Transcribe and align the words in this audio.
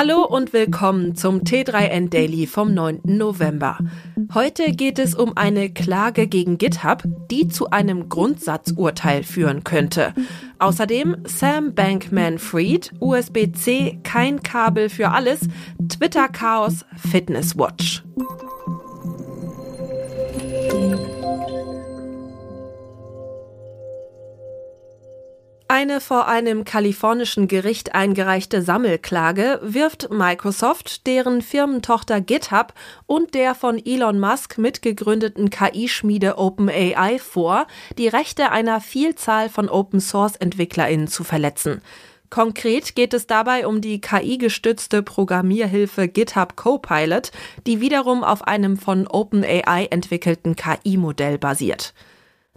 Hallo 0.00 0.22
und 0.24 0.52
willkommen 0.52 1.16
zum 1.16 1.40
T3N 1.40 2.08
Daily 2.08 2.46
vom 2.46 2.72
9. 2.72 3.00
November. 3.02 3.78
Heute 4.32 4.70
geht 4.70 5.00
es 5.00 5.16
um 5.16 5.36
eine 5.36 5.70
Klage 5.70 6.28
gegen 6.28 6.56
GitHub, 6.56 7.02
die 7.32 7.48
zu 7.48 7.70
einem 7.70 8.08
Grundsatzurteil 8.08 9.24
führen 9.24 9.64
könnte. 9.64 10.14
Außerdem 10.60 11.16
Sam 11.24 11.74
Bankman-Fried, 11.74 12.92
USB-C, 13.00 13.98
kein 14.04 14.40
Kabel 14.40 14.88
für 14.88 15.08
alles, 15.08 15.40
Twitter-Chaos, 15.88 16.84
Fitness-Watch. 16.96 18.04
Eine 25.80 26.00
vor 26.00 26.26
einem 26.26 26.64
kalifornischen 26.64 27.46
Gericht 27.46 27.94
eingereichte 27.94 28.62
Sammelklage 28.62 29.60
wirft 29.62 30.10
Microsoft, 30.10 31.06
deren 31.06 31.40
Firmentochter 31.40 32.20
GitHub 32.20 32.74
und 33.06 33.32
der 33.34 33.54
von 33.54 33.80
Elon 33.86 34.18
Musk 34.18 34.58
mitgegründeten 34.58 35.50
KI-Schmiede 35.50 36.36
OpenAI 36.36 37.20
vor, 37.20 37.68
die 37.96 38.08
Rechte 38.08 38.50
einer 38.50 38.80
Vielzahl 38.80 39.48
von 39.48 39.68
Open-Source-EntwicklerInnen 39.68 41.06
zu 41.06 41.22
verletzen. 41.22 41.80
Konkret 42.28 42.96
geht 42.96 43.14
es 43.14 43.28
dabei 43.28 43.64
um 43.64 43.80
die 43.80 44.00
KI-gestützte 44.00 45.04
Programmierhilfe 45.04 46.08
GitHub 46.08 46.56
Copilot, 46.56 47.30
die 47.68 47.80
wiederum 47.80 48.24
auf 48.24 48.42
einem 48.42 48.78
von 48.78 49.06
OpenAI 49.06 49.86
entwickelten 49.92 50.56
KI-Modell 50.56 51.38
basiert. 51.38 51.94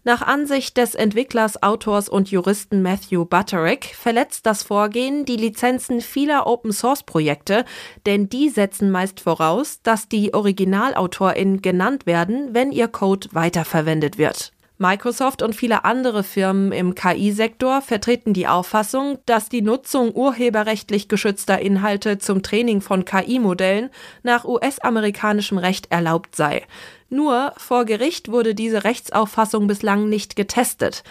Nach 0.03 0.23
Ansicht 0.23 0.77
des 0.77 0.95
Entwicklers, 0.95 1.61
Autors 1.61 2.09
und 2.09 2.31
Juristen 2.31 2.81
Matthew 2.81 3.25
Butterick 3.25 3.93
verletzt 3.95 4.47
das 4.47 4.63
Vorgehen 4.63 5.25
die 5.25 5.35
Lizenzen 5.35 6.01
vieler 6.01 6.47
Open-Source-Projekte, 6.47 7.65
denn 8.07 8.27
die 8.27 8.49
setzen 8.49 8.89
meist 8.89 9.19
voraus, 9.19 9.79
dass 9.83 10.07
die 10.07 10.33
OriginalautorInnen 10.33 11.61
genannt 11.61 12.07
werden, 12.07 12.55
wenn 12.55 12.71
ihr 12.71 12.87
Code 12.87 13.27
weiterverwendet 13.33 14.17
wird. 14.17 14.53
Microsoft 14.81 15.43
und 15.43 15.55
viele 15.55 15.85
andere 15.85 16.23
Firmen 16.23 16.71
im 16.71 16.95
KI-Sektor 16.95 17.81
vertreten 17.81 18.33
die 18.33 18.47
Auffassung, 18.47 19.19
dass 19.27 19.47
die 19.47 19.61
Nutzung 19.61 20.11
urheberrechtlich 20.15 21.07
geschützter 21.07 21.59
Inhalte 21.59 22.17
zum 22.17 22.41
Training 22.41 22.81
von 22.81 23.05
KI-Modellen 23.05 23.91
nach 24.23 24.43
US-amerikanischem 24.43 25.59
Recht 25.59 25.91
erlaubt 25.91 26.35
sei. 26.35 26.63
Nur 27.09 27.53
vor 27.57 27.85
Gericht 27.85 28.31
wurde 28.31 28.55
diese 28.55 28.83
Rechtsauffassung 28.83 29.67
bislang 29.67 30.09
nicht 30.09 30.35
getestet. 30.35 31.03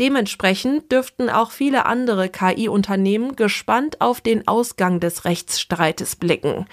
Dementsprechend 0.00 0.90
dürften 0.90 1.30
auch 1.30 1.52
viele 1.52 1.86
andere 1.86 2.28
KI-Unternehmen 2.28 3.36
gespannt 3.36 4.00
auf 4.00 4.20
den 4.20 4.48
Ausgang 4.48 4.98
des 4.98 5.24
Rechtsstreites 5.24 6.16
blicken. 6.16 6.66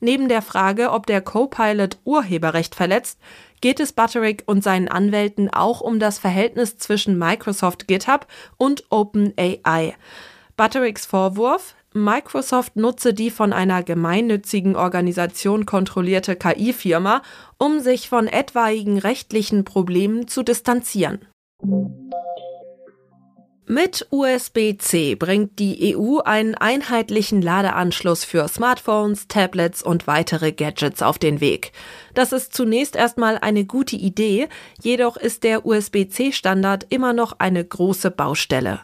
Neben 0.00 0.28
der 0.28 0.42
Frage, 0.42 0.90
ob 0.92 1.06
der 1.06 1.20
Copilot 1.20 1.98
Urheberrecht 2.04 2.74
verletzt, 2.74 3.18
geht 3.60 3.80
es 3.80 3.92
Butterick 3.92 4.44
und 4.46 4.62
seinen 4.62 4.88
Anwälten 4.88 5.50
auch 5.50 5.80
um 5.80 5.98
das 5.98 6.18
Verhältnis 6.18 6.78
zwischen 6.78 7.18
Microsoft 7.18 7.88
GitHub 7.88 8.26
und 8.56 8.84
OpenAI. 8.90 9.94
Buttericks 10.56 11.06
Vorwurf, 11.06 11.74
Microsoft 11.92 12.76
nutze 12.76 13.14
die 13.14 13.30
von 13.30 13.52
einer 13.52 13.82
gemeinnützigen 13.82 14.76
Organisation 14.76 15.66
kontrollierte 15.66 16.36
KI-Firma, 16.36 17.22
um 17.58 17.80
sich 17.80 18.08
von 18.08 18.28
etwaigen 18.28 18.98
rechtlichen 18.98 19.64
Problemen 19.64 20.28
zu 20.28 20.42
distanzieren. 20.42 21.26
Mit 23.70 24.06
USB-C 24.08 25.14
bringt 25.16 25.58
die 25.58 25.94
EU 25.94 26.20
einen 26.20 26.54
einheitlichen 26.54 27.42
Ladeanschluss 27.42 28.24
für 28.24 28.48
Smartphones, 28.48 29.28
Tablets 29.28 29.82
und 29.82 30.06
weitere 30.06 30.52
Gadgets 30.52 31.02
auf 31.02 31.18
den 31.18 31.42
Weg. 31.42 31.72
Das 32.14 32.32
ist 32.32 32.54
zunächst 32.54 32.96
erstmal 32.96 33.36
eine 33.36 33.66
gute 33.66 33.96
Idee, 33.96 34.48
jedoch 34.80 35.18
ist 35.18 35.44
der 35.44 35.66
USB-C-Standard 35.66 36.86
immer 36.88 37.12
noch 37.12 37.40
eine 37.40 37.62
große 37.62 38.10
Baustelle. 38.10 38.80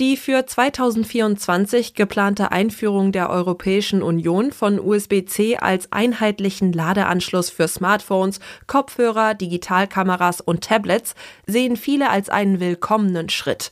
Die 0.00 0.16
für 0.16 0.46
2024 0.46 1.94
geplante 1.94 2.50
Einführung 2.50 3.12
der 3.12 3.28
Europäischen 3.30 4.02
Union 4.02 4.52
von 4.52 4.80
USB-C 4.80 5.58
als 5.58 5.92
einheitlichen 5.92 6.72
Ladeanschluss 6.72 7.50
für 7.50 7.68
Smartphones, 7.68 8.40
Kopfhörer, 8.66 9.34
Digitalkameras 9.34 10.40
und 10.40 10.64
Tablets 10.64 11.14
sehen 11.46 11.76
viele 11.76 12.10
als 12.10 12.30
einen 12.30 12.58
willkommenen 12.58 13.28
Schritt. 13.28 13.70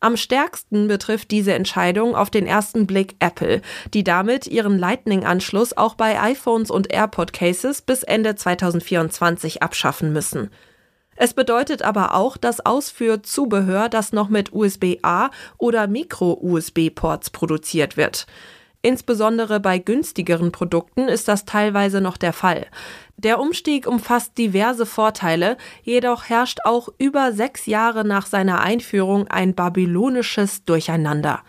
Am 0.00 0.16
stärksten 0.16 0.88
betrifft 0.88 1.30
diese 1.30 1.54
Entscheidung 1.54 2.16
auf 2.16 2.28
den 2.28 2.44
ersten 2.44 2.88
Blick 2.88 3.14
Apple, 3.20 3.62
die 3.94 4.02
damit 4.02 4.48
ihren 4.48 4.76
Lightning-Anschluss 4.76 5.76
auch 5.76 5.94
bei 5.94 6.20
iPhones 6.20 6.72
und 6.72 6.92
AirPod-Cases 6.92 7.82
bis 7.82 8.02
Ende 8.02 8.34
2024 8.34 9.62
abschaffen 9.62 10.12
müssen. 10.12 10.50
Es 11.16 11.34
bedeutet 11.34 11.82
aber 11.82 12.14
auch 12.14 12.36
das 12.36 12.64
Ausführzubehör, 12.64 13.88
das 13.88 14.12
noch 14.12 14.28
mit 14.28 14.52
USB-A 14.52 15.30
oder 15.58 15.86
Micro-USB-Ports 15.86 17.30
produziert 17.30 17.96
wird. 17.96 18.26
Insbesondere 18.84 19.60
bei 19.60 19.78
günstigeren 19.78 20.50
Produkten 20.50 21.06
ist 21.06 21.28
das 21.28 21.44
teilweise 21.44 22.00
noch 22.00 22.16
der 22.16 22.32
Fall. 22.32 22.66
Der 23.16 23.38
Umstieg 23.38 23.86
umfasst 23.86 24.36
diverse 24.38 24.86
Vorteile, 24.86 25.56
jedoch 25.82 26.24
herrscht 26.24 26.58
auch 26.64 26.88
über 26.98 27.32
sechs 27.32 27.66
Jahre 27.66 28.04
nach 28.04 28.26
seiner 28.26 28.60
Einführung 28.60 29.28
ein 29.28 29.54
babylonisches 29.54 30.64
Durcheinander. 30.64 31.42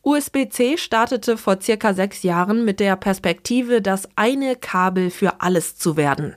USB-C 0.00 0.78
startete 0.78 1.36
vor 1.36 1.60
circa 1.60 1.92
sechs 1.92 2.22
Jahren 2.22 2.64
mit 2.64 2.80
der 2.80 2.96
Perspektive, 2.96 3.82
das 3.82 4.08
eine 4.16 4.56
Kabel 4.56 5.10
für 5.10 5.42
alles 5.42 5.76
zu 5.76 5.98
werden 5.98 6.34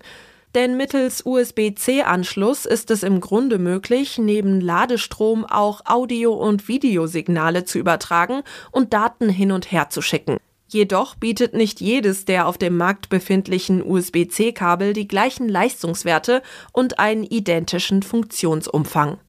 denn 0.55 0.77
mittels 0.77 1.21
USB-C-Anschluss 1.25 2.65
ist 2.65 2.89
es 2.89 3.03
im 3.03 3.19
Grunde 3.19 3.59
möglich, 3.59 4.17
neben 4.17 4.61
Ladestrom 4.61 5.45
auch 5.45 5.81
Audio- 5.85 6.33
und 6.33 6.67
Videosignale 6.67 7.65
zu 7.65 7.77
übertragen 7.77 8.41
und 8.71 8.93
Daten 8.93 9.29
hin 9.29 9.51
und 9.51 9.71
her 9.71 9.89
zu 9.89 10.01
schicken. 10.01 10.37
Jedoch 10.67 11.15
bietet 11.15 11.53
nicht 11.53 11.79
jedes 11.79 12.25
der 12.25 12.47
auf 12.47 12.57
dem 12.57 12.77
Markt 12.77 13.09
befindlichen 13.09 13.83
USB-C-Kabel 13.83 14.93
die 14.93 15.07
gleichen 15.07 15.47
Leistungswerte 15.47 16.41
und 16.71 16.99
einen 16.99 17.23
identischen 17.23 18.01
Funktionsumfang. 18.01 19.19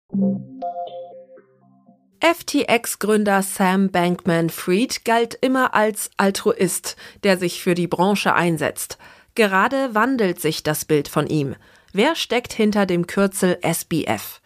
FTX-Gründer 2.20 3.43
Sam 3.43 3.91
Bankman-Fried 3.91 5.04
galt 5.04 5.37
immer 5.41 5.75
als 5.75 6.10
Altruist, 6.16 6.97
der 7.25 7.37
sich 7.37 7.62
für 7.62 7.75
die 7.75 7.87
Branche 7.87 8.34
einsetzt. 8.34 8.97
Gerade 9.37 9.95
wandelt 9.95 10.41
sich 10.41 10.63
das 10.63 10.87
Bild 10.87 11.09
von 11.09 11.27
ihm. 11.27 11.57
Wer 11.93 12.17
steckt 12.17 12.55
hinter 12.55 12.87
dem 12.87 13.07
Kürzel 13.07 13.59
SBF? 13.63 14.41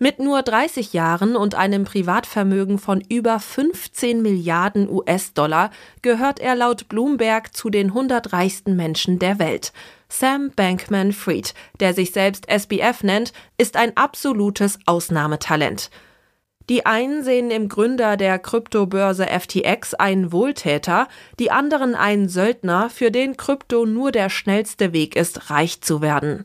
Mit 0.00 0.18
nur 0.18 0.42
30 0.42 0.92
Jahren 0.92 1.36
und 1.36 1.54
einem 1.54 1.84
Privatvermögen 1.84 2.78
von 2.78 3.00
über 3.00 3.38
15 3.38 4.20
Milliarden 4.20 4.90
US-Dollar 4.90 5.70
gehört 6.02 6.40
er 6.40 6.56
laut 6.56 6.88
Bloomberg 6.88 7.54
zu 7.56 7.70
den 7.70 7.88
100 7.88 8.32
reichsten 8.32 8.74
Menschen 8.74 9.20
der 9.20 9.38
Welt. 9.38 9.72
Sam 10.08 10.50
Bankman-Fried, 10.54 11.54
der 11.78 11.94
sich 11.94 12.10
selbst 12.10 12.48
SBF 12.48 13.04
nennt, 13.04 13.32
ist 13.56 13.76
ein 13.76 13.96
absolutes 13.96 14.80
Ausnahmetalent. 14.84 15.90
Die 16.68 16.84
einen 16.84 17.24
sehen 17.24 17.50
im 17.50 17.68
Gründer 17.68 18.18
der 18.18 18.38
Kryptobörse 18.38 19.26
FTX 19.26 19.94
einen 19.94 20.32
Wohltäter, 20.32 21.08
die 21.38 21.50
anderen 21.50 21.94
einen 21.94 22.28
Söldner, 22.28 22.90
für 22.90 23.10
den 23.10 23.38
Krypto 23.38 23.86
nur 23.86 24.12
der 24.12 24.28
schnellste 24.28 24.92
Weg 24.92 25.16
ist, 25.16 25.50
reich 25.50 25.80
zu 25.80 26.02
werden. 26.02 26.44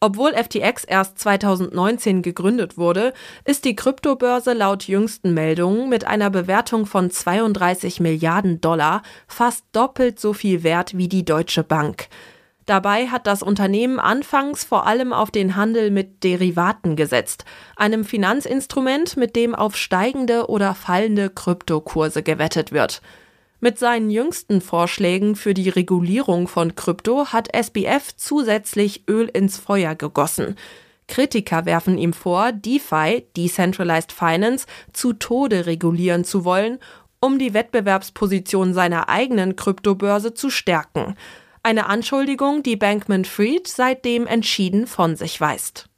Obwohl 0.00 0.32
FTX 0.32 0.82
erst 0.82 1.18
2019 1.20 2.22
gegründet 2.22 2.76
wurde, 2.76 3.12
ist 3.44 3.64
die 3.64 3.76
Kryptobörse 3.76 4.52
laut 4.52 4.88
jüngsten 4.88 5.32
Meldungen 5.32 5.88
mit 5.88 6.06
einer 6.06 6.28
Bewertung 6.28 6.86
von 6.86 7.10
32 7.10 8.00
Milliarden 8.00 8.60
Dollar 8.60 9.02
fast 9.28 9.64
doppelt 9.70 10.18
so 10.18 10.32
viel 10.32 10.64
wert 10.64 10.96
wie 10.96 11.06
die 11.06 11.24
Deutsche 11.24 11.62
Bank. 11.62 12.08
Dabei 12.66 13.08
hat 13.08 13.26
das 13.26 13.42
Unternehmen 13.42 13.98
anfangs 13.98 14.64
vor 14.64 14.86
allem 14.86 15.12
auf 15.12 15.30
den 15.30 15.56
Handel 15.56 15.90
mit 15.90 16.22
Derivaten 16.22 16.94
gesetzt, 16.94 17.44
einem 17.76 18.04
Finanzinstrument, 18.04 19.16
mit 19.16 19.34
dem 19.34 19.54
auf 19.54 19.76
steigende 19.76 20.48
oder 20.48 20.74
fallende 20.74 21.28
Kryptokurse 21.30 22.22
gewettet 22.22 22.70
wird. 22.72 23.02
Mit 23.60 23.78
seinen 23.78 24.10
jüngsten 24.10 24.60
Vorschlägen 24.60 25.36
für 25.36 25.54
die 25.54 25.68
Regulierung 25.68 26.48
von 26.48 26.74
Krypto 26.74 27.26
hat 27.26 27.48
SBF 27.54 28.16
zusätzlich 28.16 29.04
Öl 29.08 29.28
ins 29.28 29.56
Feuer 29.56 29.94
gegossen. 29.94 30.56
Kritiker 31.06 31.64
werfen 31.64 31.98
ihm 31.98 32.12
vor, 32.12 32.52
DeFi, 32.52 33.26
Decentralized 33.36 34.12
Finance, 34.12 34.66
zu 34.92 35.12
Tode 35.12 35.66
regulieren 35.66 36.24
zu 36.24 36.44
wollen, 36.44 36.78
um 37.20 37.38
die 37.38 37.54
Wettbewerbsposition 37.54 38.74
seiner 38.74 39.08
eigenen 39.08 39.54
Kryptobörse 39.54 40.34
zu 40.34 40.50
stärken. 40.50 41.14
Eine 41.64 41.86
Anschuldigung, 41.86 42.64
die 42.64 42.76
Bankman-Fried 42.76 43.68
seitdem 43.68 44.26
entschieden 44.26 44.88
von 44.88 45.14
sich 45.14 45.40
weist. 45.40 45.88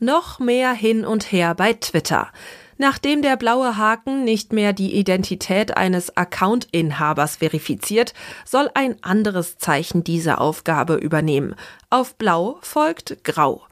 Noch 0.00 0.40
mehr 0.40 0.72
hin 0.72 1.04
und 1.04 1.30
her 1.30 1.54
bei 1.54 1.72
Twitter. 1.74 2.32
Nachdem 2.78 3.22
der 3.22 3.36
blaue 3.36 3.76
Haken 3.76 4.24
nicht 4.24 4.52
mehr 4.52 4.72
die 4.72 4.94
Identität 4.94 5.76
eines 5.76 6.16
Account-Inhabers 6.16 7.36
verifiziert, 7.36 8.12
soll 8.44 8.70
ein 8.74 8.96
anderes 9.02 9.56
Zeichen 9.56 10.02
diese 10.02 10.38
Aufgabe 10.38 10.94
übernehmen. 10.94 11.54
Auf 11.90 12.16
Blau 12.16 12.58
folgt 12.62 13.22
Grau. 13.24 13.62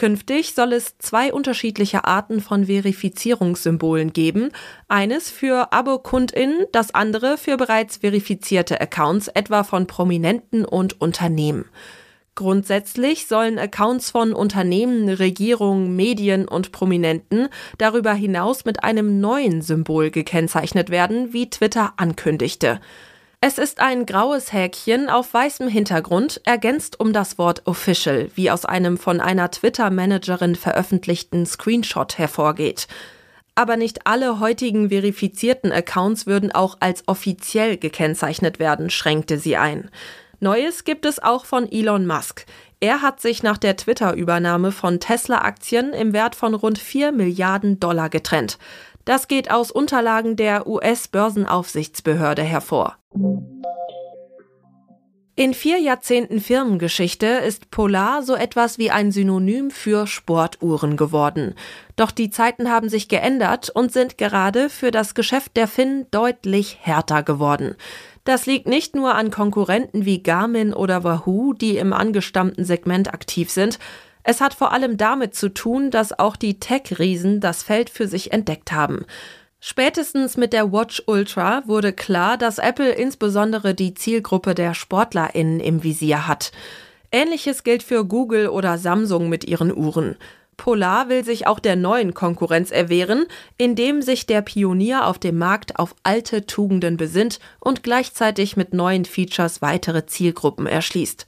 Künftig 0.00 0.54
soll 0.54 0.72
es 0.72 0.96
zwei 0.96 1.30
unterschiedliche 1.30 2.06
Arten 2.06 2.40
von 2.40 2.64
Verifizierungssymbolen 2.64 4.14
geben. 4.14 4.50
Eines 4.88 5.28
für 5.30 5.74
Abo-KundInnen, 5.74 6.64
das 6.72 6.94
andere 6.94 7.36
für 7.36 7.58
bereits 7.58 7.98
verifizierte 7.98 8.80
Accounts, 8.80 9.28
etwa 9.28 9.62
von 9.62 9.86
Prominenten 9.86 10.64
und 10.64 11.02
Unternehmen. 11.02 11.66
Grundsätzlich 12.34 13.26
sollen 13.26 13.58
Accounts 13.58 14.10
von 14.10 14.32
Unternehmen, 14.32 15.10
Regierungen, 15.10 15.94
Medien 15.96 16.48
und 16.48 16.72
Prominenten 16.72 17.48
darüber 17.76 18.14
hinaus 18.14 18.64
mit 18.64 18.82
einem 18.82 19.20
neuen 19.20 19.60
Symbol 19.60 20.10
gekennzeichnet 20.10 20.88
werden, 20.88 21.34
wie 21.34 21.50
Twitter 21.50 21.92
ankündigte. 21.98 22.80
Es 23.42 23.56
ist 23.56 23.80
ein 23.80 24.04
graues 24.04 24.52
Häkchen 24.52 25.08
auf 25.08 25.32
weißem 25.32 25.66
Hintergrund, 25.66 26.42
ergänzt 26.44 27.00
um 27.00 27.14
das 27.14 27.38
Wort 27.38 27.66
official, 27.66 28.30
wie 28.34 28.50
aus 28.50 28.66
einem 28.66 28.98
von 28.98 29.18
einer 29.18 29.50
Twitter-Managerin 29.50 30.56
veröffentlichten 30.56 31.46
Screenshot 31.46 32.18
hervorgeht. 32.18 32.86
Aber 33.54 33.78
nicht 33.78 34.06
alle 34.06 34.40
heutigen 34.40 34.90
verifizierten 34.90 35.72
Accounts 35.72 36.26
würden 36.26 36.52
auch 36.52 36.76
als 36.80 37.08
offiziell 37.08 37.78
gekennzeichnet 37.78 38.58
werden, 38.58 38.90
schränkte 38.90 39.38
sie 39.38 39.56
ein. 39.56 39.90
Neues 40.40 40.84
gibt 40.84 41.06
es 41.06 41.18
auch 41.18 41.46
von 41.46 41.70
Elon 41.72 42.06
Musk. 42.06 42.44
Er 42.80 43.00
hat 43.00 43.22
sich 43.22 43.42
nach 43.42 43.56
der 43.56 43.76
Twitter-Übernahme 43.76 44.70
von 44.70 45.00
Tesla-Aktien 45.00 45.94
im 45.94 46.12
Wert 46.12 46.34
von 46.34 46.52
rund 46.52 46.78
4 46.78 47.12
Milliarden 47.12 47.80
Dollar 47.80 48.10
getrennt. 48.10 48.58
Das 49.10 49.26
geht 49.26 49.50
aus 49.50 49.72
Unterlagen 49.72 50.36
der 50.36 50.68
US-Börsenaufsichtsbehörde 50.68 52.44
hervor. 52.44 52.96
In 55.34 55.52
vier 55.52 55.80
Jahrzehnten 55.80 56.38
Firmengeschichte 56.38 57.26
ist 57.26 57.72
Polar 57.72 58.22
so 58.22 58.36
etwas 58.36 58.78
wie 58.78 58.92
ein 58.92 59.10
Synonym 59.10 59.72
für 59.72 60.06
Sportuhren 60.06 60.96
geworden. 60.96 61.56
Doch 61.96 62.12
die 62.12 62.30
Zeiten 62.30 62.70
haben 62.70 62.88
sich 62.88 63.08
geändert 63.08 63.68
und 63.70 63.92
sind 63.92 64.16
gerade 64.16 64.70
für 64.70 64.92
das 64.92 65.16
Geschäft 65.16 65.56
der 65.56 65.66
Finn 65.66 66.06
deutlich 66.12 66.78
härter 66.80 67.24
geworden. 67.24 67.74
Das 68.22 68.46
liegt 68.46 68.68
nicht 68.68 68.94
nur 68.94 69.16
an 69.16 69.32
Konkurrenten 69.32 70.04
wie 70.04 70.22
Garmin 70.22 70.72
oder 70.72 71.02
Wahoo, 71.02 71.52
die 71.52 71.78
im 71.78 71.92
angestammten 71.92 72.64
Segment 72.64 73.12
aktiv 73.12 73.50
sind, 73.50 73.80
es 74.22 74.40
hat 74.40 74.54
vor 74.54 74.72
allem 74.72 74.96
damit 74.96 75.34
zu 75.34 75.48
tun, 75.48 75.90
dass 75.90 76.18
auch 76.18 76.36
die 76.36 76.60
Tech-Riesen 76.60 77.40
das 77.40 77.62
Feld 77.62 77.90
für 77.90 78.06
sich 78.06 78.32
entdeckt 78.32 78.72
haben. 78.72 79.06
Spätestens 79.60 80.36
mit 80.36 80.52
der 80.52 80.72
Watch 80.72 81.02
Ultra 81.06 81.62
wurde 81.66 81.92
klar, 81.92 82.38
dass 82.38 82.58
Apple 82.58 82.92
insbesondere 82.92 83.74
die 83.74 83.92
Zielgruppe 83.92 84.54
der 84.54 84.72
SportlerInnen 84.72 85.60
im 85.60 85.82
Visier 85.82 86.26
hat. 86.26 86.50
Ähnliches 87.12 87.62
gilt 87.62 87.82
für 87.82 88.04
Google 88.04 88.48
oder 88.48 88.78
Samsung 88.78 89.28
mit 89.28 89.44
ihren 89.44 89.76
Uhren. 89.76 90.16
Polar 90.56 91.08
will 91.08 91.24
sich 91.24 91.46
auch 91.46 91.58
der 91.58 91.74
neuen 91.74 92.14
Konkurrenz 92.14 92.70
erwehren, 92.70 93.26
indem 93.56 94.02
sich 94.02 94.26
der 94.26 94.42
Pionier 94.42 95.06
auf 95.06 95.18
dem 95.18 95.38
Markt 95.38 95.78
auf 95.78 95.94
alte 96.02 96.46
Tugenden 96.46 96.96
besinnt 96.96 97.38
und 97.60 97.82
gleichzeitig 97.82 98.56
mit 98.56 98.74
neuen 98.74 99.06
Features 99.06 99.62
weitere 99.62 100.06
Zielgruppen 100.06 100.66
erschließt. 100.66 101.26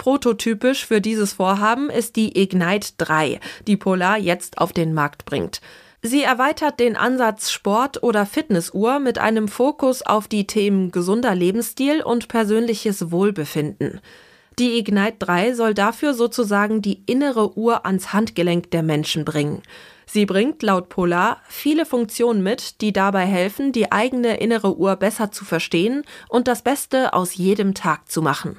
Prototypisch 0.00 0.86
für 0.86 1.02
dieses 1.02 1.34
Vorhaben 1.34 1.90
ist 1.90 2.16
die 2.16 2.40
Ignite 2.40 2.92
3, 2.96 3.38
die 3.66 3.76
Polar 3.76 4.16
jetzt 4.16 4.56
auf 4.56 4.72
den 4.72 4.94
Markt 4.94 5.26
bringt. 5.26 5.60
Sie 6.00 6.22
erweitert 6.22 6.80
den 6.80 6.96
Ansatz 6.96 7.50
Sport- 7.50 8.02
oder 8.02 8.24
Fitnessuhr 8.24 8.98
mit 8.98 9.18
einem 9.18 9.46
Fokus 9.46 10.00
auf 10.00 10.26
die 10.26 10.46
Themen 10.46 10.90
gesunder 10.90 11.34
Lebensstil 11.34 12.02
und 12.02 12.28
persönliches 12.28 13.10
Wohlbefinden. 13.10 14.00
Die 14.58 14.78
Ignite 14.78 15.16
3 15.18 15.52
soll 15.52 15.74
dafür 15.74 16.14
sozusagen 16.14 16.80
die 16.80 17.02
innere 17.04 17.58
Uhr 17.58 17.84
ans 17.84 18.14
Handgelenk 18.14 18.70
der 18.70 18.82
Menschen 18.82 19.26
bringen. 19.26 19.60
Sie 20.06 20.24
bringt 20.24 20.62
laut 20.62 20.88
Polar 20.88 21.42
viele 21.46 21.84
Funktionen 21.84 22.42
mit, 22.42 22.80
die 22.80 22.94
dabei 22.94 23.26
helfen, 23.26 23.72
die 23.72 23.92
eigene 23.92 24.40
innere 24.40 24.78
Uhr 24.78 24.96
besser 24.96 25.30
zu 25.30 25.44
verstehen 25.44 26.04
und 26.30 26.48
das 26.48 26.62
Beste 26.62 27.12
aus 27.12 27.34
jedem 27.34 27.74
Tag 27.74 28.10
zu 28.10 28.22
machen. 28.22 28.58